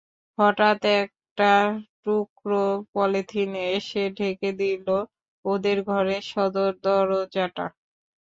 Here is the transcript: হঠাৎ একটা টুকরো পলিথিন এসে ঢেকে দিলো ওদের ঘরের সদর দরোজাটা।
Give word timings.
হঠাৎ 0.37 0.81
একটা 0.97 1.51
টুকরো 2.03 2.63
পলিথিন 2.93 3.51
এসে 3.71 4.03
ঢেকে 4.17 4.49
দিলো 4.59 4.97
ওদের 5.45 5.77
ঘরের 5.89 6.23
সদর 6.31 6.71
দরোজাটা। 6.83 7.65